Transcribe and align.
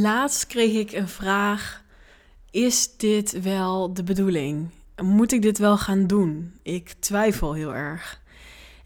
Laatst 0.00 0.46
kreeg 0.46 0.74
ik 0.74 0.92
een 0.92 1.08
vraag: 1.08 1.82
Is 2.50 2.96
dit 2.96 3.42
wel 3.42 3.94
de 3.94 4.02
bedoeling? 4.02 4.70
Moet 5.02 5.32
ik 5.32 5.42
dit 5.42 5.58
wel 5.58 5.78
gaan 5.78 6.06
doen? 6.06 6.52
Ik 6.62 6.94
twijfel 6.98 7.52
heel 7.52 7.74
erg. 7.74 8.22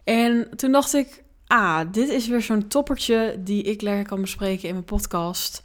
En 0.05 0.49
toen 0.57 0.73
dacht 0.73 0.95
ik: 0.95 1.23
Ah, 1.47 1.93
dit 1.93 2.09
is 2.09 2.29
weer 2.29 2.43
zo'n 2.43 2.69
toppertje 2.69 3.37
die 3.39 3.63
ik 3.63 3.83
lekker 3.83 4.07
kan 4.07 4.21
bespreken 4.21 4.69
in 4.69 4.75
mijn 4.75 4.85
podcast. 4.85 5.63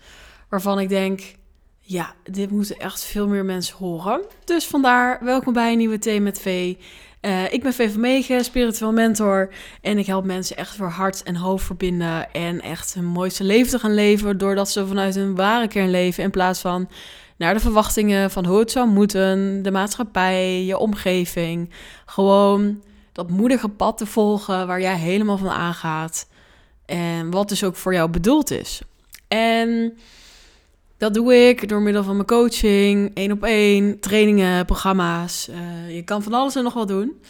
Waarvan 0.50 0.80
ik 0.80 0.90
denk: 0.90 1.36
Ja, 1.80 2.16
dit 2.24 2.52
moeten 2.52 2.78
echt 2.78 3.04
veel 3.04 3.28
meer 3.28 3.46
mensen 3.46 3.78
horen. 3.78 4.22
Dus 4.44 4.66
vandaar, 4.66 5.24
welkom 5.24 5.54
bij 5.54 5.72
een 5.72 5.78
nieuwe 5.78 6.00
Thee 6.00 6.22
met 6.22 6.40
V. 6.40 6.76
Uh, 7.26 7.54
ik 7.54 7.64
ben 7.64 7.74
V 7.74 7.92
van 7.92 8.02
Megen, 8.02 8.44
spiritueel 8.44 8.92
mentor. 8.92 9.50
En 9.82 9.98
ik 9.98 10.06
help 10.06 10.26
mensen 10.26 10.58
echt 10.58 10.76
voor 10.76 10.90
hart 10.90 11.24
en 11.24 11.36
hoofd 11.36 11.66
verbinden. 11.66 12.32
En 12.32 12.62
echt 12.62 12.94
hun 12.94 13.06
mooiste 13.06 13.44
leven 13.44 13.72
te 13.72 13.80
gaan 13.80 13.94
leven. 13.94 14.38
Doordat 14.38 14.70
ze 14.70 14.88
vanuit 14.88 15.16
hun 15.16 15.36
ware 15.36 15.68
kern 15.68 15.90
leven. 15.90 16.24
In 16.24 16.32
plaats 16.32 16.62
van 16.62 16.90
naar 17.38 17.54
de 17.54 17.60
verwachtingen 17.60 18.32
van 18.32 18.46
hoe 18.46 18.60
het 18.60 18.72
zou 18.72 18.88
moeten. 18.88 19.64
De 19.64 19.72
maatschappij, 19.72 20.64
je 20.64 20.78
omgeving. 20.78 21.70
Gewoon 22.06 22.82
dat 23.12 23.30
moedige 23.30 23.70
pad 23.70 23.98
te 23.98 24.06
volgen 24.06 24.68
waar 24.68 24.82
jij 24.82 24.98
helemaal 24.98 25.38
van 25.38 25.50
aangaat. 25.50 26.28
En 26.86 27.32
wat 27.32 27.50
dus 27.50 27.64
ook 27.64 27.76
voor 27.76 27.94
jou 27.94 28.10
bedoeld 28.10 28.52
is. 28.52 28.82
En 29.28 29.98
dat 30.98 31.14
doe 31.14 31.36
ik 31.36 31.70
door 31.70 31.82
middel 31.82 32.04
van 32.04 32.16
mijn 32.16 32.28
coaching, 32.28 33.12
één 33.14 33.32
op 33.32 33.44
één, 33.44 34.00
trainingen, 34.00 34.66
programma's. 34.66 35.50
Uh, 35.50 35.96
je 35.96 36.04
kan 36.04 36.24
van 36.24 36.34
alles 36.34 36.56
en 36.56 36.64
nog 36.64 36.74
wat 36.74 36.88
doen. 36.88 37.22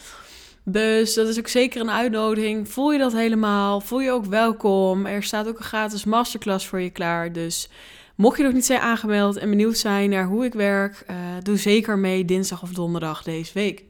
Dus 0.64 1.14
dat 1.14 1.28
is 1.28 1.38
ook 1.38 1.48
zeker 1.48 1.80
een 1.80 1.90
uitnodiging. 1.90 2.68
Voel 2.68 2.92
je 2.92 2.98
dat 2.98 3.12
helemaal? 3.12 3.80
Voel 3.80 4.00
je 4.00 4.10
ook 4.10 4.24
welkom? 4.24 5.06
Er 5.06 5.22
staat 5.22 5.48
ook 5.48 5.58
een 5.58 5.64
gratis 5.64 6.04
masterclass 6.04 6.66
voor 6.66 6.80
je 6.80 6.90
klaar. 6.90 7.32
Dus 7.32 7.68
mocht 8.14 8.36
je 8.36 8.42
nog 8.42 8.52
niet 8.52 8.66
zijn 8.66 8.80
aangemeld 8.80 9.36
en 9.36 9.50
benieuwd 9.50 9.78
zijn 9.78 10.10
naar 10.10 10.26
hoe 10.26 10.44
ik 10.44 10.54
werk, 10.54 11.04
uh, 11.10 11.16
doe 11.42 11.56
zeker 11.56 11.98
mee 11.98 12.24
dinsdag 12.24 12.62
of 12.62 12.70
donderdag 12.70 13.22
deze 13.22 13.52
week. 13.52 13.84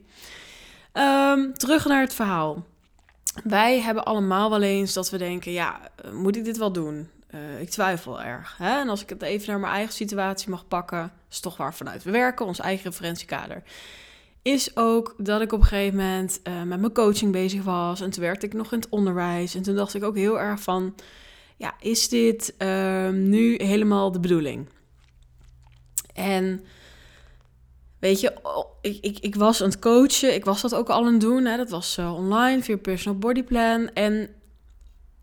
Um, 0.93 1.53
terug 1.53 1.85
naar 1.85 2.01
het 2.01 2.13
verhaal. 2.13 2.65
Wij 3.43 3.79
hebben 3.79 4.05
allemaal 4.05 4.49
wel 4.49 4.61
eens 4.61 4.93
dat 4.93 5.09
we 5.09 5.17
denken: 5.17 5.51
ja, 5.51 5.79
moet 6.13 6.35
ik 6.35 6.45
dit 6.45 6.57
wel 6.57 6.71
doen? 6.71 7.09
Uh, 7.35 7.61
ik 7.61 7.69
twijfel 7.69 8.21
erg. 8.21 8.57
Hè? 8.57 8.79
En 8.79 8.89
als 8.89 9.01
ik 9.01 9.09
het 9.09 9.21
even 9.21 9.49
naar 9.49 9.59
mijn 9.59 9.73
eigen 9.73 9.93
situatie 9.93 10.49
mag 10.49 10.67
pakken, 10.67 11.11
is 11.29 11.39
toch 11.39 11.57
waar 11.57 11.73
vanuit 11.73 12.03
we 12.03 12.11
werken, 12.11 12.45
ons 12.45 12.59
eigen 12.59 12.89
referentiekader. 12.89 13.63
Is 14.41 14.77
ook 14.77 15.15
dat 15.17 15.41
ik 15.41 15.51
op 15.51 15.59
een 15.59 15.65
gegeven 15.65 15.97
moment 15.97 16.39
uh, 16.43 16.63
met 16.63 16.79
mijn 16.79 16.93
coaching 16.93 17.31
bezig 17.31 17.63
was. 17.63 18.01
En 18.01 18.09
toen 18.09 18.23
werkte 18.23 18.45
ik 18.45 18.53
nog 18.53 18.71
in 18.71 18.79
het 18.79 18.89
onderwijs. 18.89 19.55
En 19.55 19.61
toen 19.61 19.75
dacht 19.75 19.93
ik 19.93 20.03
ook 20.03 20.15
heel 20.15 20.39
erg 20.39 20.61
van: 20.61 20.95
ja, 21.57 21.73
is 21.79 22.09
dit 22.09 22.53
uh, 22.57 23.09
nu 23.09 23.55
helemaal 23.55 24.11
de 24.11 24.19
bedoeling? 24.19 24.69
En 26.13 26.65
weet 27.99 28.19
je, 28.19 28.33
ik, 28.81 28.97
ik, 29.01 29.19
ik 29.19 29.35
was 29.35 29.61
aan 29.61 29.69
het 29.69 29.79
coachen. 29.79 30.33
Ik 30.33 30.45
was 30.45 30.61
dat 30.61 30.75
ook 30.75 30.89
al 30.89 31.05
aan 31.05 31.11
het 31.11 31.21
doen. 31.21 31.45
Hè? 31.45 31.57
Dat 31.57 31.69
was 31.69 31.97
uh, 31.97 32.13
online 32.13 32.63
via 32.63 32.77
Personal 32.77 33.19
Body 33.19 33.43
Plan. 33.43 33.89
En 33.93 34.29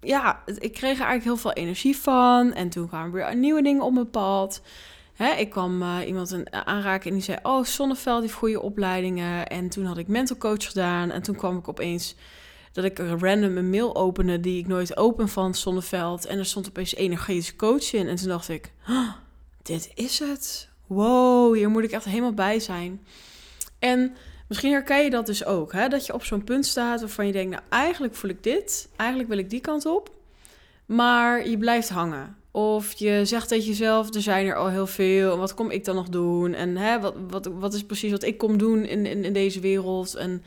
ja, 0.05 0.42
ik 0.47 0.72
kreeg 0.72 0.98
er 0.98 1.06
eigenlijk 1.06 1.24
heel 1.24 1.36
veel 1.36 1.52
energie 1.52 1.97
van. 1.97 2.52
En 2.52 2.69
toen 2.69 2.88
kwamen 2.88 3.12
weer 3.12 3.36
nieuwe 3.36 3.62
dingen 3.62 3.83
op 3.83 3.92
mijn 3.92 4.10
pad. 4.10 4.62
Hè, 5.14 5.33
ik 5.33 5.50
kwam 5.50 5.83
uh, 5.83 5.98
iemand 6.06 6.30
een, 6.30 6.52
aanraken 6.52 7.08
en 7.08 7.14
die 7.16 7.24
zei: 7.24 7.38
Oh, 7.42 7.64
Zonneveld 7.64 8.22
heeft 8.22 8.34
goede 8.34 8.60
opleidingen. 8.60 9.47
En 9.47 9.69
toen 9.69 9.84
had 9.84 9.98
ik 9.98 10.08
mental 10.08 10.36
coach 10.36 10.66
gedaan. 10.66 11.10
En 11.10 11.22
toen 11.22 11.36
kwam 11.36 11.58
ik 11.58 11.69
opeens 11.69 12.14
dat 12.72 12.84
ik 12.84 12.98
een 12.98 13.19
random 13.19 13.56
een 13.56 13.70
mail 13.70 13.97
opende 13.97 14.41
die 14.41 14.58
ik 14.58 14.66
nooit 14.66 14.97
open 14.97 15.28
van 15.28 15.55
Zonneveld. 15.55 16.27
En 16.27 16.38
er 16.38 16.47
stond 16.47 16.69
opeens 16.69 16.94
energetische 16.94 17.56
coach 17.56 17.92
in. 17.92 18.08
En 18.08 18.16
toen 18.16 18.28
dacht 18.28 18.48
ik: 18.48 18.72
Dit 19.62 19.91
is 19.94 20.19
het. 20.19 20.69
Wow, 20.86 21.55
hier 21.55 21.70
moet 21.70 21.84
ik 21.84 21.91
echt 21.91 22.05
helemaal 22.05 22.34
bij 22.34 22.60
zijn. 22.60 23.06
En 23.78 24.16
Misschien 24.55 24.74
herken 24.74 25.05
je 25.05 25.10
dat 25.10 25.27
dus 25.27 25.44
ook, 25.44 25.72
hè? 25.72 25.88
dat 25.88 26.06
je 26.06 26.14
op 26.14 26.24
zo'n 26.24 26.44
punt 26.44 26.66
staat 26.66 27.00
waarvan 27.00 27.26
je 27.26 27.32
denkt, 27.32 27.50
nou 27.50 27.62
eigenlijk 27.69 28.15
voel 28.15 28.31
ik 28.31 28.42
dit, 28.42 28.88
eigenlijk 28.97 29.28
wil 29.28 29.38
ik 29.38 29.50
die 29.50 29.60
kant 29.60 29.87
op, 29.87 30.10
maar 30.87 31.48
je 31.48 31.59
blijft 31.59 31.88
hangen. 31.88 32.37
Of 32.50 32.92
je 32.92 33.20
zegt 33.25 33.48
tegen 33.48 33.65
jezelf, 33.65 34.15
er 34.15 34.22
zijn 34.22 34.47
er 34.47 34.54
al 34.54 34.69
heel 34.69 34.87
veel, 34.87 35.38
wat 35.38 35.54
kom 35.54 35.70
ik 35.70 35.84
dan 35.84 35.94
nog 35.94 36.09
doen? 36.09 36.54
En 36.54 36.76
hè, 36.76 37.00
wat, 37.00 37.15
wat, 37.28 37.47
wat 37.47 37.75
is 37.75 37.84
precies 37.84 38.10
wat 38.10 38.22
ik 38.22 38.38
kom 38.38 38.59
doen 38.59 38.84
in, 38.84 39.06
in, 39.06 39.25
in 39.25 39.32
deze 39.32 39.60
wereld? 39.60 40.15
En 40.15 40.42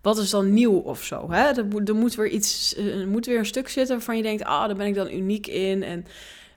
wat 0.00 0.18
is 0.18 0.30
dan 0.30 0.52
nieuw 0.52 0.78
of 0.78 1.02
zo? 1.02 1.30
Hè? 1.30 1.42
Er, 1.42 1.66
er 1.84 1.94
moet 1.94 2.14
weer 2.14 2.28
iets, 2.28 2.76
moet 3.06 3.26
weer 3.26 3.38
een 3.38 3.46
stuk 3.46 3.68
zitten 3.68 3.96
waarvan 3.96 4.16
je 4.16 4.22
denkt, 4.22 4.44
ah, 4.44 4.66
daar 4.66 4.76
ben 4.76 4.86
ik 4.86 4.94
dan 4.94 5.10
uniek 5.10 5.46
in. 5.46 5.82
En 5.82 6.06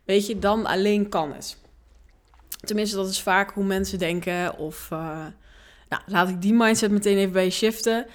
weet 0.05 0.27
je, 0.27 0.39
dan 0.39 0.65
alleen 0.65 1.09
kan 1.09 1.33
het. 1.33 1.57
Tenminste, 2.59 2.95
dat 2.95 3.09
is 3.09 3.21
vaak 3.21 3.51
hoe 3.51 3.63
mensen 3.63 3.99
denken 3.99 4.57
of... 4.57 4.89
Uh, 4.93 5.25
nou, 5.89 6.01
laat 6.05 6.29
ik 6.29 6.41
die 6.41 6.53
mindset 6.53 6.91
meteen 6.91 7.17
even 7.17 7.33
bij 7.33 7.43
je 7.43 7.49
shiften. 7.49 8.05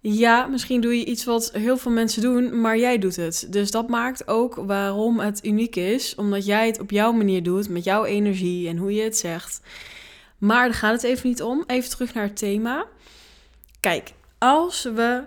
Ja, 0.00 0.46
misschien 0.46 0.80
doe 0.80 0.98
je 0.98 1.04
iets 1.04 1.24
wat 1.24 1.50
heel 1.52 1.76
veel 1.76 1.92
mensen 1.92 2.22
doen, 2.22 2.60
maar 2.60 2.78
jij 2.78 2.98
doet 2.98 3.16
het. 3.16 3.46
Dus 3.50 3.70
dat 3.70 3.88
maakt 3.88 4.28
ook 4.28 4.54
waarom 4.54 5.20
het 5.20 5.44
uniek 5.44 5.76
is, 5.76 6.14
omdat 6.14 6.46
jij 6.46 6.66
het 6.66 6.80
op 6.80 6.90
jouw 6.90 7.12
manier 7.12 7.42
doet, 7.42 7.68
met 7.68 7.84
jouw 7.84 8.04
energie 8.04 8.68
en 8.68 8.76
hoe 8.76 8.94
je 8.94 9.02
het 9.02 9.16
zegt. 9.16 9.60
Maar 10.38 10.64
daar 10.64 10.74
gaat 10.74 10.92
het 10.92 11.02
even 11.02 11.28
niet 11.28 11.42
om. 11.42 11.64
Even 11.66 11.90
terug 11.90 12.14
naar 12.14 12.24
het 12.24 12.36
thema. 12.36 12.86
Kijk, 13.80 14.12
als 14.38 14.82
we 14.82 15.22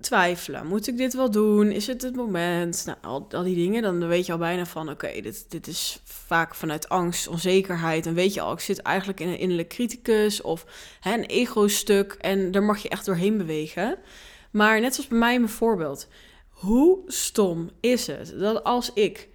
twijfelen. 0.00 0.66
Moet 0.66 0.86
ik 0.86 0.96
dit 0.96 1.14
wel 1.14 1.30
doen? 1.30 1.70
Is 1.70 1.86
het 1.86 2.02
het 2.02 2.16
moment? 2.16 2.82
Nou, 2.86 2.98
al, 3.02 3.26
al 3.30 3.42
die 3.42 3.54
dingen. 3.54 3.82
Dan 3.82 4.06
weet 4.08 4.26
je 4.26 4.32
al 4.32 4.38
bijna 4.38 4.66
van, 4.66 4.90
oké, 4.90 5.20
dit, 5.20 5.50
dit 5.50 5.66
is 5.66 6.00
vaak 6.04 6.54
vanuit 6.54 6.88
angst, 6.88 7.28
onzekerheid. 7.28 8.06
En 8.06 8.14
weet 8.14 8.34
je 8.34 8.40
al, 8.40 8.52
ik 8.52 8.60
zit 8.60 8.82
eigenlijk 8.82 9.20
in 9.20 9.28
een 9.28 9.38
innerlijk 9.38 9.68
criticus 9.68 10.42
of 10.42 10.66
hè, 11.00 11.12
een 11.12 11.24
ego-stuk. 11.24 12.12
En 12.12 12.50
daar 12.50 12.62
mag 12.62 12.82
je 12.82 12.88
echt 12.88 13.04
doorheen 13.04 13.36
bewegen. 13.36 13.98
Maar 14.50 14.80
net 14.80 14.94
zoals 14.94 15.08
bij 15.08 15.18
mij 15.18 15.38
mijn 15.38 15.52
voorbeeld. 15.52 16.08
Hoe 16.48 16.98
stom 17.06 17.70
is 17.80 18.06
het 18.06 18.34
dat 18.38 18.64
als 18.64 18.92
ik 18.92 19.28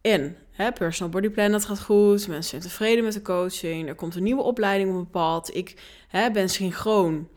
in 0.00 0.36
hè, 0.50 0.72
personal 0.72 1.12
body 1.12 1.28
plan, 1.28 1.50
dat 1.50 1.64
gaat 1.64 1.80
goed. 1.80 2.28
Mensen 2.28 2.50
zijn 2.50 2.62
tevreden 2.62 3.04
met 3.04 3.12
de 3.12 3.22
coaching. 3.22 3.88
Er 3.88 3.94
komt 3.94 4.14
een 4.14 4.22
nieuwe 4.22 4.42
opleiding 4.42 4.90
op 4.90 4.96
een 4.96 5.10
pad. 5.10 5.54
Ik 5.54 5.74
hè, 6.08 6.30
ben 6.30 6.48
synchroon. 6.48 7.28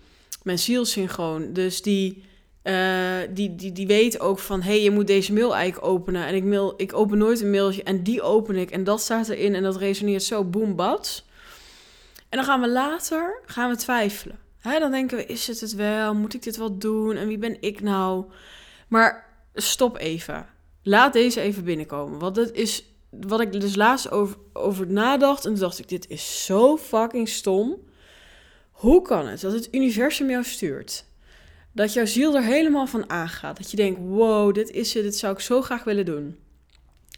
Mijn 0.44 0.60
ziel 0.60 0.86
synchroon. 0.86 1.54
Dus 1.54 1.82
die 1.82 2.24
uh, 2.68 3.18
die, 3.30 3.56
die, 3.56 3.72
die 3.72 3.88
weet 3.88 4.20
ook 4.20 4.40
van, 4.40 4.62
hé, 4.62 4.70
hey, 4.72 4.82
je 4.82 4.92
moet 4.92 5.08
deze 5.08 5.34
mail 5.34 5.56
eigenlijk 5.56 5.88
openen. 5.88 6.26
En 6.26 6.36
ik, 6.36 6.44
mail, 6.44 6.74
ik 6.78 6.94
open 6.94 7.18
nooit 7.18 7.42
een 7.42 7.52
mailtje 7.52 7.84
en 7.84 8.04
die 8.04 8.22
open 8.22 8.56
ik. 8.56 8.72
En 8.72 8.84
dat 8.84 9.02
staat 9.02 9.30
erin 9.30 9.56
en 9.56 9.64
dat 9.64 9.78
resoneert 9.78 10.24
zo 10.24 10.44
boom. 10.44 10.80
En 10.80 12.38
dan 12.38 12.44
gaan 12.44 12.62
we 12.62 12.70
later 12.70 13.42
gaan 13.46 13.70
we 13.70 13.76
twijfelen. 13.76 14.40
Hè, 14.60 14.80
dan 14.80 14.92
denken 14.92 15.18
we, 15.18 15.26
is 15.26 15.48
het 15.48 15.60
het 15.60 15.76
wel? 15.76 16.16
Moet 16.16 16.34
ik 16.34 16.44
dit 16.44 16.58
wel 16.58 16.78
doen? 16.78 17.16
En 17.16 17.28
wie 17.28 17.38
ben 17.38 17.58
ik 17.62 17.82
nou? 17.82 18.26
Maar 18.88 19.26
stop 19.54 19.98
even. 19.98 20.46
Laat 20.84 21.14
deze 21.14 21.42
even 21.42 21.64
binnenkomen. 21.64 22.20
Want 22.20 22.36
dat 22.36 22.52
is 22.52 22.84
wat 23.10 23.40
ik 23.40 23.52
dus 23.52 23.76
laatst 23.76 24.12
over, 24.12 24.38
over 24.54 24.88
nadacht. 24.88 25.46
En 25.46 25.52
toen 25.52 25.60
dacht 25.60 25.80
ik, 25.80 25.90
dit 25.90 26.10
is 26.10 26.46
zo 26.46 26.78
fucking 26.78 27.30
stom. 27.30 27.76
Hoe 28.72 29.02
kan 29.02 29.28
het 29.28 29.42
dat 29.42 29.54
het 29.54 29.68
universum 29.72 30.30
jou 30.30 30.44
stuurt? 30.44 31.06
Dat 31.78 31.94
jouw 31.94 32.06
ziel 32.06 32.36
er 32.36 32.44
helemaal 32.44 32.88
van 32.88 33.10
aangaat. 33.10 33.58
Dat 33.58 33.72
je 33.72 33.78
denkt, 33.78 34.00
wow, 34.04 34.54
dit 34.54 34.72
is 34.72 34.94
het, 34.94 35.04
dit 35.04 35.18
zou 35.18 35.34
ik 35.34 35.40
zo 35.40 35.62
graag 35.62 35.84
willen 35.84 36.06
doen. 36.06 36.38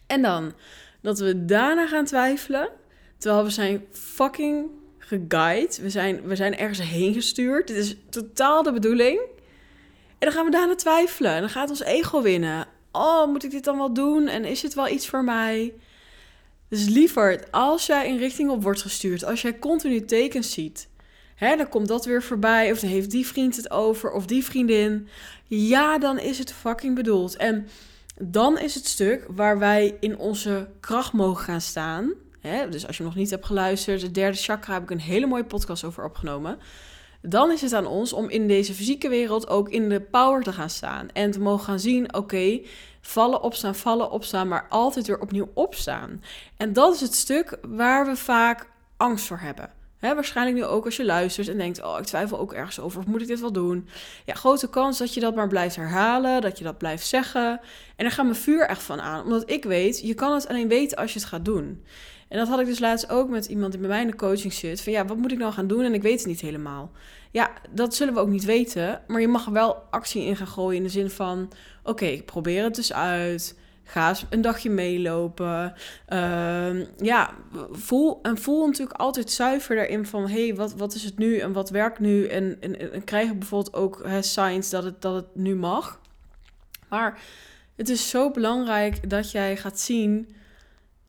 En 0.08 0.22
dan 0.22 0.54
dat 1.02 1.20
we 1.20 1.46
daarna 1.46 1.88
gaan 1.88 2.06
twijfelen, 2.06 2.70
terwijl 3.18 3.44
we 3.44 3.50
zijn 3.50 3.86
fucking 3.92 4.68
geguide. 4.98 5.82
We 5.82 5.90
zijn, 5.90 6.22
we 6.22 6.36
zijn 6.36 6.58
ergens 6.58 6.82
heen 6.82 7.14
gestuurd. 7.14 7.68
Dit 7.68 7.78
is 7.78 7.96
totaal 8.10 8.64
de 8.64 8.72
bedoeling. 8.72 9.20
En 10.08 10.28
dan 10.28 10.32
gaan 10.32 10.46
we 10.46 10.52
daarna 10.52 10.76
twijfelen. 10.76 11.32
En 11.32 11.40
dan 11.40 11.50
gaat 11.50 11.70
ons 11.70 11.84
ego 11.84 12.22
winnen. 12.22 12.68
Oh, 12.92 13.28
moet 13.28 13.44
ik 13.44 13.52
dit 13.52 13.64
dan 13.64 13.78
wel 13.78 13.94
doen? 13.94 14.28
En 14.28 14.46
is 14.46 14.62
het 14.62 14.74
wel 14.74 14.90
iets 14.90 15.08
voor 15.08 15.24
mij? 15.24 15.74
Dus 16.70 16.88
liever, 16.88 17.48
als 17.52 17.86
jij 17.86 18.10
een 18.10 18.18
richting 18.18 18.50
op 18.50 18.64
wordt 18.64 18.82
gestuurd, 18.82 19.26
als 19.26 19.42
jij 19.42 19.60
continu 19.60 20.06
tekens 20.06 20.52
ziet, 20.52 20.88
Hè, 21.40 21.56
dan 21.56 21.70
komt 21.70 21.88
dat 21.88 22.06
weer 22.06 22.24
voorbij. 22.24 22.72
Of 22.72 22.80
dan 22.80 22.90
heeft 22.90 23.12
die 23.12 23.28
vriend 23.28 23.56
het 23.56 23.72
over. 23.72 24.12
Of 24.12 24.26
die 24.26 24.44
vriendin. 24.46 25.08
Ja, 25.46 25.98
dan 25.98 26.20
is 26.20 26.38
het 26.38 26.54
fucking 26.54 26.96
bedoeld. 26.96 27.36
En 27.36 27.68
dan 28.22 28.60
is 28.60 28.76
het 28.76 28.86
stuk 28.86 29.26
waar 29.30 29.60
wij 29.60 29.98
in 30.00 30.18
onze 30.18 30.68
kracht 30.80 31.14
mogen 31.14 31.44
gaan 31.44 31.62
staan. 31.62 32.14
Hè, 32.40 32.70
dus 32.70 32.88
als 32.88 32.98
je 32.98 33.04
nog 33.04 33.16
niet 33.16 33.30
hebt 33.30 33.46
geluisterd, 33.46 34.02
het 34.02 34.14
derde 34.14 34.38
chakra 34.38 34.74
heb 34.74 34.84
ik 34.84 34.90
een 34.90 35.00
hele 35.00 35.26
mooie 35.26 35.46
podcast 35.46 35.84
over 35.84 36.04
opgenomen. 36.04 36.58
Dan 37.22 37.52
is 37.52 37.62
het 37.62 37.74
aan 37.74 37.88
ons 37.88 38.14
om 38.14 38.30
in 38.30 38.48
deze 38.48 38.74
fysieke 38.74 39.10
wereld 39.10 39.48
ook 39.48 39.70
in 39.70 39.90
de 39.90 40.02
power 40.02 40.44
te 40.44 40.54
gaan 40.54 40.70
staan. 40.70 41.10
En 41.14 41.32
te 41.32 41.40
mogen 41.40 41.66
gaan 41.66 41.80
zien, 41.80 42.14
oké, 42.14 42.60
vallen, 43.02 43.42
opstaan, 43.42 43.76
vallen, 43.76 44.12
opstaan, 44.12 44.48
maar 44.48 44.66
altijd 44.70 45.08
weer 45.08 45.20
opnieuw 45.20 45.52
opstaan. 45.54 46.24
En 46.58 46.74
dat 46.74 46.94
is 46.94 47.02
het 47.02 47.16
stuk 47.16 47.58
waar 47.68 48.06
we 48.06 48.16
vaak 48.16 48.68
angst 48.98 49.26
voor 49.26 49.40
hebben. 49.40 49.79
Waarschijnlijk 50.00 50.58
nu 50.58 50.66
ook 50.66 50.86
als 50.86 50.96
je 50.96 51.06
luistert 51.06 51.48
en 51.48 51.58
denkt: 51.58 51.84
Oh, 51.84 51.96
ik 52.00 52.06
twijfel 52.06 52.40
ook 52.40 52.54
ergens 52.54 52.80
over. 52.80 53.00
Of 53.00 53.06
moet 53.06 53.22
ik 53.22 53.28
dit 53.28 53.40
wel 53.40 53.52
doen? 53.52 53.88
Ja, 54.26 54.34
grote 54.34 54.70
kans 54.70 54.98
dat 54.98 55.14
je 55.14 55.20
dat 55.20 55.36
maar 55.36 55.48
blijft 55.48 55.76
herhalen. 55.76 56.42
Dat 56.42 56.58
je 56.58 56.64
dat 56.64 56.78
blijft 56.78 57.08
zeggen. 57.08 57.60
En 57.96 58.06
daar 58.06 58.12
gaat 58.12 58.26
mijn 58.26 58.38
vuur 58.38 58.66
echt 58.66 58.84
van 58.84 59.02
aan. 59.02 59.24
Omdat 59.24 59.50
ik 59.50 59.64
weet, 59.64 60.02
je 60.02 60.14
kan 60.14 60.34
het 60.34 60.48
alleen 60.48 60.68
weten 60.68 60.98
als 60.98 61.14
je 61.14 61.20
het 61.20 61.28
gaat 61.28 61.46
doen. 61.46 61.84
En 62.28 62.38
dat 62.38 62.48
had 62.48 62.60
ik 62.60 62.66
dus 62.66 62.80
laatst 62.80 63.10
ook 63.10 63.30
met 63.30 63.46
iemand 63.46 63.72
die 63.72 63.82
bij 63.82 63.90
mij 63.90 64.02
in 64.02 64.08
de 64.08 64.16
coaching 64.16 64.54
zit. 64.54 64.82
Van 64.82 64.94
ja, 64.94 65.06
wat 65.06 65.18
moet 65.18 65.32
ik 65.32 65.38
nou 65.38 65.54
gaan 65.54 65.68
doen? 65.68 65.84
En 65.84 65.94
ik 65.94 66.02
weet 66.02 66.20
het 66.20 66.28
niet 66.28 66.42
helemaal. 66.42 66.92
Ja, 67.32 67.52
dat 67.70 67.96
zullen 67.96 68.14
we 68.14 68.20
ook 68.20 68.30
niet 68.30 68.46
weten. 68.46 69.02
Maar 69.08 69.22
je 69.22 69.28
mag 69.28 69.46
er 69.46 69.52
wel 69.52 69.76
actie 69.90 70.24
in 70.24 70.36
gaan 70.36 70.48
gooien 70.48 70.78
in 70.78 70.84
de 70.84 70.90
zin 70.90 71.10
van... 71.10 71.52
Oké, 71.84 72.06
ik 72.06 72.26
probeer 72.26 72.64
het 72.64 72.76
dus 72.76 72.94
uit. 72.94 73.58
Ga 73.90 74.10
eens 74.10 74.26
een 74.30 74.42
dagje 74.42 74.70
meelopen. 74.70 75.74
Uh, 76.10 76.98
ja, 76.98 77.34
voel, 77.72 78.20
en 78.22 78.38
voel 78.38 78.66
natuurlijk 78.66 79.00
altijd 79.00 79.32
zuiver 79.32 79.76
daarin 79.76 80.06
van... 80.06 80.28
hé, 80.28 80.46
hey, 80.46 80.56
wat, 80.56 80.74
wat 80.74 80.94
is 80.94 81.04
het 81.04 81.18
nu 81.18 81.38
en 81.38 81.54
wat 81.54 81.70
werkt 81.70 82.00
nu? 82.00 82.28
En, 82.28 82.58
en, 82.60 82.94
en 82.94 83.04
krijg 83.04 83.38
bijvoorbeeld 83.38 83.76
ook 83.76 84.02
hè, 84.04 84.22
signs 84.22 84.70
dat 84.70 84.84
het, 84.84 85.02
dat 85.02 85.16
het 85.16 85.36
nu 85.36 85.56
mag. 85.56 86.02
Maar 86.90 87.22
het 87.76 87.90
is 87.90 88.10
zo 88.10 88.32
belangrijk 88.32 89.10
dat 89.10 89.32
jij 89.32 89.58
gaat 89.58 89.80
zien... 89.80 90.36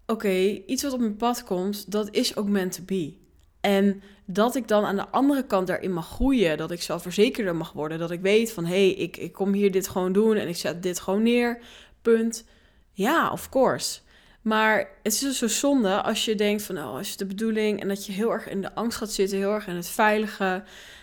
oké, 0.07 0.35
iets 0.67 0.83
wat 0.83 0.93
op 0.93 1.01
mijn 1.01 1.17
pad 1.17 1.45
komt, 1.45 1.93
dat 1.93 2.09
is 2.11 2.37
ook 2.37 2.49
meant 2.49 2.73
to 2.73 2.83
be. 2.87 3.15
En 3.61 4.03
dat 4.25 4.55
ik 4.55 4.69
dan 4.69 4.85
aan 4.85 4.97
de 4.97 5.09
andere 5.09 5.47
kant 5.47 5.67
daarin 5.67 5.93
mag 5.93 6.09
groeien. 6.09 6.57
Dat 6.57 6.71
ik 6.71 6.83
zelfverzekerder 6.83 7.57
mag 7.57 7.73
worden. 7.73 7.99
Dat 7.99 8.11
ik 8.11 8.21
weet 8.21 8.53
van 8.53 8.65
hé, 8.65 8.71
hey, 8.71 8.91
ik, 8.91 9.17
ik 9.17 9.33
kom 9.33 9.53
hier 9.53 9.71
dit 9.71 9.89
gewoon 9.89 10.13
doen 10.13 10.37
en 10.37 10.49
ik 10.49 10.57
zet 10.57 10.83
dit 10.83 11.01
gewoon 11.01 11.23
neer. 11.23 11.59
Punt. 12.03 12.45
Ja, 12.93 13.31
of 13.31 13.49
course. 13.49 14.01
Maar 14.43 14.89
het 15.03 15.13
is 15.13 15.19
dus 15.19 15.39
zo 15.39 15.49
zonde 15.49 16.03
als 16.03 16.25
je 16.25 16.35
denkt 16.35 16.63
van, 16.63 16.79
oh, 16.79 17.01
is 17.01 17.09
het 17.09 17.19
de 17.19 17.27
bedoeling? 17.27 17.81
En 17.81 17.89
dat 17.89 18.07
je 18.07 18.13
heel 18.13 18.33
erg 18.33 18.49
in 18.49 18.61
de 18.61 18.75
angst 18.75 18.99
gaat 18.99 19.13
zitten, 19.13 19.39
heel 19.39 19.55
erg 19.55 19.67
in 19.67 19.75
het 19.75 19.89
veilige, 19.89 20.63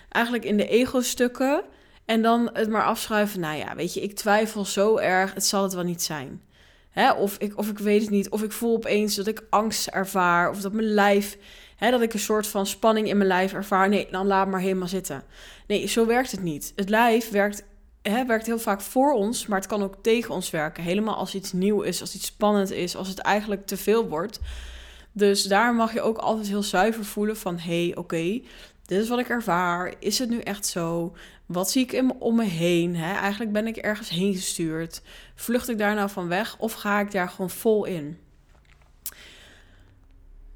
eigenlijk 0.10 0.45
in 0.45 0.57
de 0.57 0.68
ego-stukken. 0.68 1.63
En 2.06 2.22
dan 2.22 2.50
het 2.54 2.69
maar 2.69 2.84
afschuiven, 2.84 3.39
nou 3.39 3.57
ja, 3.57 3.75
weet 3.75 3.94
je, 3.94 4.01
ik 4.01 4.16
twijfel 4.16 4.66
zo 4.66 4.98
erg, 4.98 5.34
het 5.34 5.45
zal 5.45 5.63
het 5.63 5.74
wel 5.74 5.84
niet 5.84 6.04
zijn. 6.04 6.42
Hè? 6.89 7.12
Of, 7.12 7.38
ik, 7.38 7.57
of 7.57 7.69
ik 7.69 7.80
weet 7.80 8.01
het 8.01 8.10
niet, 8.10 8.30
of 8.30 8.44
ik 8.44 8.51
voel 8.51 8.75
opeens 8.75 9.16
dat 9.16 9.28
ik 9.28 9.44
angst 9.50 9.88
ervaar, 9.88 10.50
of 10.50 10.62
dat 10.62 10.74
mijn 10.74 10.88
lijf, 10.88 11.38
hè, 11.75 11.92
dat 11.92 12.01
ik 12.01 12.13
een 12.13 12.19
soort 12.19 12.48
van 12.48 12.68
spanning 12.68 13.07
in 13.07 13.18
mijn 13.18 13.30
lijf 13.30 13.54
ervaar. 13.54 13.90
Nee, 13.90 14.07
dan 14.12 14.28
laat 14.28 14.48
maar 14.48 14.60
helemaal 14.60 14.88
zitten. 14.88 15.24
Nee, 15.68 15.88
zo 15.88 16.06
werkt 16.06 16.31
het 16.31 16.44
niet. 16.44 16.74
Het 16.75 16.90
lijf 16.90 17.30
werkt 17.30 17.63
hè, 18.12 18.25
werkt 18.25 18.45
heel 18.45 18.59
vaak 18.59 18.81
voor 18.81 19.13
ons, 19.13 19.48
maar 19.48 19.59
het 19.59 19.68
kan 19.68 19.83
ook 19.83 19.95
tegen 20.01 20.33
ons 20.33 20.50
werken. 20.50 20.83
Helemaal 20.83 21.15
als 21.15 21.36
iets 21.36 21.54
nieuw 21.54 21.81
is, 21.81 22.01
als 22.01 22.15
iets 22.15 22.25
spannend 22.25 22.71
is, 22.71 22.95
als 22.95 23.07
het 23.07 23.19
eigenlijk 23.19 23.65
te 23.65 23.77
veel 23.77 24.07
wordt. 24.07 24.39
Dus 25.12 25.44
daar 25.44 25.75
mag 25.75 25.94
je 25.94 26.01
ook 26.01 26.18
altijd 26.18 26.48
heel 26.48 26.63
zuiver 26.63 27.06
voelen 27.06 27.38
van... 27.38 27.57
hé, 27.57 27.86
hey, 27.86 27.95
oké, 27.95 28.42
dit 28.86 29.01
is 29.01 29.09
wat 29.09 29.19
ik 29.19 29.30
ervaar. 29.30 29.94
Is 30.00 30.19
het 30.19 30.30
nu 30.30 30.39
echt 30.39 30.65
zo? 30.65 31.15
Wat 31.45 31.71
zie 31.71 31.88
ik 31.88 32.04
om 32.19 32.36
me 32.36 32.44
heen? 32.44 32.95
Hè? 32.95 33.13
Eigenlijk 33.13 33.51
ben 33.51 33.68
ik 33.68 33.77
ergens 33.77 34.09
heen 34.09 34.33
gestuurd. 34.33 35.01
Vlucht 35.36 35.69
ik 35.69 35.77
daar 35.77 35.95
nou 35.95 36.09
van 36.09 36.27
weg 36.27 36.57
of 36.57 36.74
ga 36.74 37.00
ik 37.00 37.12
daar 37.12 37.30
gewoon 37.30 37.50
vol 37.50 37.86
in? 37.86 38.18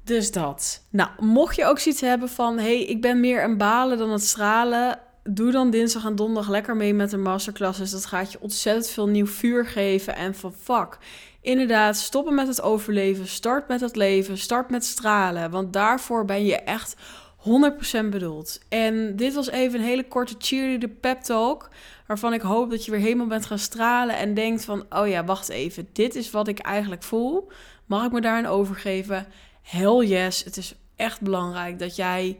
Dus 0.04 0.32
dat. 0.32 0.86
Nou, 0.90 1.10
mocht 1.18 1.56
je 1.56 1.64
ook 1.64 1.78
zoiets 1.78 2.00
hebben 2.00 2.28
van... 2.28 2.58
hé, 2.58 2.62
hey, 2.62 2.84
ik 2.84 3.00
ben 3.00 3.20
meer 3.20 3.44
een 3.44 3.56
balen 3.56 3.98
dan 3.98 4.10
het 4.10 4.24
stralen 4.24 4.98
doe 5.22 5.50
dan 5.50 5.70
dinsdag 5.70 6.04
en 6.04 6.16
donderdag 6.16 6.50
lekker 6.50 6.76
mee 6.76 6.94
met 6.94 7.10
de 7.10 7.16
masterclasses. 7.16 7.90
Dat 7.90 8.06
gaat 8.06 8.32
je 8.32 8.40
ontzettend 8.40 8.88
veel 8.88 9.06
nieuw 9.06 9.26
vuur 9.26 9.66
geven. 9.66 10.16
En 10.16 10.34
van 10.34 10.52
fuck, 10.52 10.98
inderdaad, 11.40 11.96
stoppen 11.96 12.34
met 12.34 12.46
het 12.46 12.62
overleven. 12.62 13.26
Start 13.26 13.68
met 13.68 13.80
het 13.80 13.96
leven. 13.96 14.38
Start 14.38 14.70
met 14.70 14.84
stralen. 14.84 15.50
Want 15.50 15.72
daarvoor 15.72 16.24
ben 16.24 16.44
je 16.44 16.56
echt 16.56 16.96
100% 17.38 18.08
bedoeld. 18.10 18.60
En 18.68 19.16
dit 19.16 19.34
was 19.34 19.50
even 19.50 19.78
een 19.78 19.86
hele 19.86 20.08
korte 20.08 20.34
cheerleader 20.38 20.88
pep 20.88 21.20
talk. 21.20 21.68
Waarvan 22.06 22.32
ik 22.32 22.40
hoop 22.40 22.70
dat 22.70 22.84
je 22.84 22.90
weer 22.90 23.00
helemaal 23.00 23.26
bent 23.26 23.46
gaan 23.46 23.58
stralen. 23.58 24.16
En 24.16 24.34
denkt 24.34 24.64
van, 24.64 24.86
oh 24.90 25.08
ja, 25.08 25.24
wacht 25.24 25.48
even. 25.48 25.88
Dit 25.92 26.14
is 26.14 26.30
wat 26.30 26.48
ik 26.48 26.58
eigenlijk 26.58 27.02
voel. 27.02 27.50
Mag 27.86 28.06
ik 28.06 28.12
me 28.12 28.20
daarin 28.20 28.46
overgeven? 28.46 29.26
Hell 29.62 30.06
yes. 30.06 30.44
Het 30.44 30.56
is 30.56 30.74
echt 30.96 31.20
belangrijk 31.20 31.78
dat 31.78 31.96
jij 31.96 32.38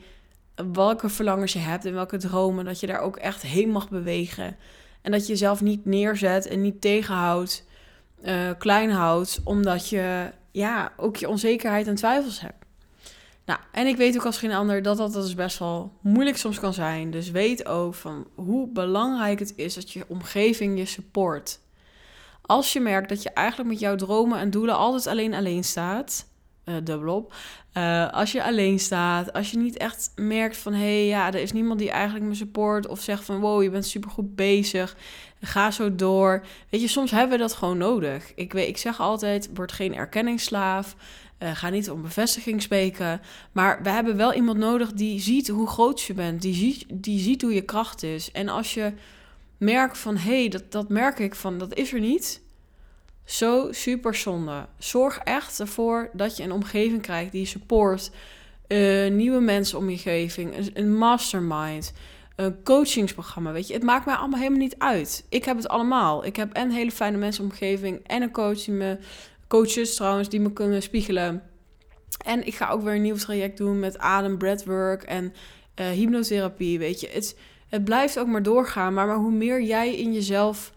welke 0.72 1.08
verlangens 1.08 1.52
je 1.52 1.58
hebt 1.58 1.84
en 1.84 1.94
welke 1.94 2.16
dromen, 2.16 2.64
dat 2.64 2.80
je 2.80 2.86
daar 2.86 3.00
ook 3.00 3.16
echt 3.16 3.42
heen 3.42 3.70
mag 3.70 3.88
bewegen. 3.88 4.56
En 5.02 5.12
dat 5.12 5.20
je 5.20 5.32
jezelf 5.32 5.60
niet 5.60 5.84
neerzet 5.84 6.46
en 6.46 6.60
niet 6.60 6.80
tegenhoudt, 6.80 7.64
uh, 8.24 8.50
klein 8.58 8.90
houdt, 8.90 9.40
omdat 9.44 9.88
je 9.88 10.30
ja, 10.50 10.92
ook 10.96 11.16
je 11.16 11.28
onzekerheid 11.28 11.86
en 11.86 11.94
twijfels 11.94 12.40
hebt. 12.40 12.64
Nou, 13.44 13.60
en 13.72 13.86
ik 13.86 13.96
weet 13.96 14.16
ook 14.16 14.26
als 14.26 14.38
geen 14.38 14.52
ander 14.52 14.82
dat 14.82 14.96
dat, 14.96 15.12
dat 15.12 15.22
dus 15.22 15.34
best 15.34 15.58
wel 15.58 15.92
moeilijk 16.00 16.36
soms 16.36 16.60
kan 16.60 16.74
zijn. 16.74 17.10
Dus 17.10 17.30
weet 17.30 17.66
ook 17.66 17.94
van 17.94 18.26
hoe 18.34 18.68
belangrijk 18.68 19.38
het 19.38 19.52
is 19.56 19.74
dat 19.74 19.90
je 19.90 20.04
omgeving 20.08 20.78
je 20.78 20.84
support. 20.84 21.60
Als 22.42 22.72
je 22.72 22.80
merkt 22.80 23.08
dat 23.08 23.22
je 23.22 23.30
eigenlijk 23.30 23.68
met 23.68 23.80
jouw 23.80 23.96
dromen 23.96 24.38
en 24.38 24.50
doelen 24.50 24.76
altijd 24.76 25.06
alleen 25.06 25.34
alleen 25.34 25.64
staat, 25.64 26.26
uh, 26.64 26.74
dubbelop. 26.84 27.34
Uh, 27.76 28.10
als 28.10 28.32
je 28.32 28.44
alleen 28.44 28.78
staat, 28.78 29.32
als 29.32 29.50
je 29.50 29.58
niet 29.58 29.76
echt 29.76 30.12
merkt 30.16 30.56
van 30.56 30.72
hey, 30.72 31.06
ja, 31.06 31.26
er 31.26 31.40
is 31.40 31.52
niemand 31.52 31.78
die 31.78 31.90
eigenlijk 31.90 32.24
me 32.24 32.34
support 32.34 32.86
of 32.86 33.00
zegt 33.00 33.24
van 33.24 33.40
wow, 33.40 33.62
je 33.62 33.70
bent 33.70 33.86
supergoed 33.86 34.36
bezig, 34.36 34.96
ga 35.40 35.70
zo 35.70 35.94
door. 35.94 36.44
Weet 36.68 36.80
je, 36.80 36.88
soms 36.88 37.10
hebben 37.10 37.36
we 37.36 37.42
dat 37.42 37.52
gewoon 37.52 37.78
nodig. 37.78 38.32
Ik, 38.34 38.52
weet, 38.52 38.68
ik 38.68 38.76
zeg 38.76 39.00
altijd, 39.00 39.50
word 39.54 39.72
geen 39.72 39.94
erkenningsslaaf, 39.94 40.96
uh, 41.38 41.56
ga 41.56 41.68
niet 41.68 41.90
om 41.90 42.02
bevestiging 42.02 42.62
spreken, 42.62 43.20
maar 43.52 43.82
we 43.82 43.90
hebben 43.90 44.16
wel 44.16 44.34
iemand 44.34 44.58
nodig 44.58 44.92
die 44.92 45.20
ziet 45.20 45.48
hoe 45.48 45.68
groot 45.68 46.00
je 46.00 46.14
bent, 46.14 46.42
die 46.42 46.54
ziet, 46.54 46.84
die 46.92 47.20
ziet 47.20 47.42
hoe 47.42 47.54
je 47.54 47.62
kracht 47.62 48.02
is. 48.02 48.30
En 48.30 48.48
als 48.48 48.74
je 48.74 48.92
merkt 49.58 49.98
van 49.98 50.16
hey, 50.16 50.48
dat, 50.48 50.72
dat 50.72 50.88
merk 50.88 51.18
ik 51.18 51.34
van, 51.34 51.58
dat 51.58 51.74
is 51.74 51.92
er 51.92 52.00
niet, 52.00 52.41
zo 53.24 53.72
super 53.72 54.14
zonde. 54.14 54.66
Zorg 54.78 55.18
echt 55.18 55.60
ervoor 55.60 56.10
dat 56.12 56.36
je 56.36 56.42
een 56.42 56.52
omgeving 56.52 57.02
krijgt 57.02 57.32
die 57.32 57.40
je 57.40 57.46
support. 57.46 58.10
Uh, 58.68 59.10
nieuwe 59.10 59.40
mensen 59.40 59.78
omgeving, 59.78 60.70
een, 60.74 60.96
mastermind, 60.96 61.92
een 62.36 62.62
coachingsprogramma. 62.62 63.52
Weet 63.52 63.66
je, 63.66 63.74
het 63.74 63.82
maakt 63.82 64.06
mij 64.06 64.14
allemaal 64.14 64.38
helemaal 64.38 64.60
niet 64.60 64.78
uit. 64.78 65.26
Ik 65.28 65.44
heb 65.44 65.56
het 65.56 65.68
allemaal. 65.68 66.24
Ik 66.24 66.36
heb 66.36 66.56
een 66.56 66.70
hele 66.70 66.90
fijne 66.90 67.16
mensenomgeving 67.16 68.00
en 68.06 68.22
een 68.22 68.32
coach 68.32 68.66
coaches 69.48 69.94
trouwens, 69.94 70.28
die 70.28 70.40
me 70.40 70.52
kunnen 70.52 70.82
spiegelen. 70.82 71.42
En 72.24 72.46
ik 72.46 72.54
ga 72.54 72.68
ook 72.68 72.82
weer 72.82 72.94
een 72.94 73.02
nieuw 73.02 73.16
traject 73.16 73.56
doen 73.56 73.78
met 73.78 73.98
adem, 73.98 74.38
breathwork 74.38 75.02
en 75.02 75.32
uh, 75.80 75.86
hypnotherapie. 75.86 76.78
Weet 76.78 77.00
je, 77.00 77.08
het, 77.12 77.38
het 77.68 77.84
blijft 77.84 78.18
ook 78.18 78.26
maar 78.26 78.42
doorgaan. 78.42 78.94
Maar, 78.94 79.06
maar 79.06 79.16
hoe 79.16 79.32
meer 79.32 79.62
jij 79.62 79.96
in 79.96 80.12
jezelf 80.12 80.72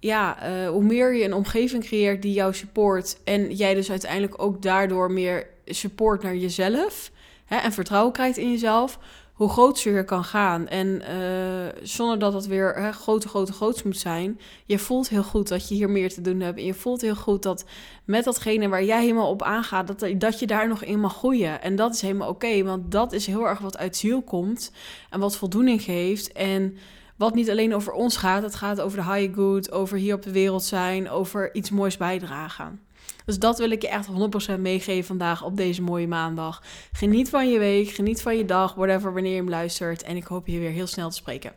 ja, 0.00 0.50
uh, 0.50 0.68
hoe 0.68 0.84
meer 0.84 1.14
je 1.14 1.24
een 1.24 1.34
omgeving 1.34 1.84
creëert 1.84 2.22
die 2.22 2.32
jou 2.32 2.54
support 2.54 3.18
en 3.24 3.54
jij 3.54 3.74
dus 3.74 3.90
uiteindelijk 3.90 4.42
ook 4.42 4.62
daardoor 4.62 5.10
meer 5.10 5.46
support 5.64 6.22
naar 6.22 6.36
jezelf 6.36 7.10
hè, 7.44 7.56
en 7.56 7.72
vertrouwen 7.72 8.12
krijgt 8.12 8.36
in 8.36 8.50
jezelf, 8.50 8.98
hoe 9.32 9.48
groter 9.48 9.96
je 9.96 10.04
kan 10.04 10.24
gaan. 10.24 10.68
En 10.68 11.02
uh, 11.10 11.82
zonder 11.82 12.18
dat 12.18 12.32
het 12.32 12.46
weer 12.46 12.74
hè, 12.74 12.92
grote, 12.92 13.28
grote, 13.28 13.52
groots 13.52 13.82
moet 13.82 13.98
zijn. 13.98 14.40
Je 14.64 14.78
voelt 14.78 15.08
heel 15.08 15.22
goed 15.22 15.48
dat 15.48 15.68
je 15.68 15.74
hier 15.74 15.90
meer 15.90 16.12
te 16.12 16.20
doen 16.20 16.40
hebt. 16.40 16.58
En 16.58 16.64
je 16.64 16.74
voelt 16.74 17.00
heel 17.00 17.14
goed 17.14 17.42
dat 17.42 17.64
met 18.04 18.24
datgene 18.24 18.68
waar 18.68 18.84
jij 18.84 19.00
helemaal 19.00 19.30
op 19.30 19.42
aangaat, 19.42 19.86
dat, 19.86 20.20
dat 20.20 20.38
je 20.38 20.46
daar 20.46 20.68
nog 20.68 20.84
in 20.84 21.00
mag 21.00 21.16
groeien. 21.16 21.62
En 21.62 21.76
dat 21.76 21.94
is 21.94 22.00
helemaal 22.00 22.28
oké, 22.28 22.62
want 22.62 22.92
dat 22.92 23.12
is 23.12 23.26
heel 23.26 23.46
erg 23.46 23.58
wat 23.58 23.78
uit 23.78 23.96
ziel 23.96 24.22
komt 24.22 24.72
en 25.10 25.20
wat 25.20 25.36
voldoening 25.36 25.82
geeft. 25.82 26.32
En 26.32 26.76
wat 27.18 27.34
niet 27.34 27.50
alleen 27.50 27.74
over 27.74 27.92
ons 27.92 28.16
gaat. 28.16 28.42
Het 28.42 28.54
gaat 28.54 28.80
over 28.80 28.98
de 28.98 29.12
high 29.12 29.34
good, 29.34 29.72
over 29.72 29.98
hier 29.98 30.14
op 30.14 30.22
de 30.22 30.32
wereld 30.32 30.64
zijn, 30.64 31.10
over 31.10 31.54
iets 31.54 31.70
moois 31.70 31.96
bijdragen. 31.96 32.80
Dus 33.24 33.38
dat 33.38 33.58
wil 33.58 33.70
ik 33.70 33.82
je 33.82 33.88
echt 33.88 34.08
100% 34.56 34.60
meegeven 34.60 35.04
vandaag 35.04 35.42
op 35.44 35.56
deze 35.56 35.82
mooie 35.82 36.08
maandag. 36.08 36.62
Geniet 36.92 37.28
van 37.28 37.50
je 37.50 37.58
week, 37.58 37.88
geniet 37.88 38.22
van 38.22 38.36
je 38.36 38.44
dag, 38.44 38.74
whatever, 38.74 39.12
wanneer 39.12 39.32
je 39.32 39.36
hem 39.36 39.48
luistert. 39.48 40.02
En 40.02 40.16
ik 40.16 40.24
hoop 40.24 40.46
je 40.46 40.58
weer 40.58 40.70
heel 40.70 40.86
snel 40.86 41.08
te 41.08 41.16
spreken. 41.16 41.52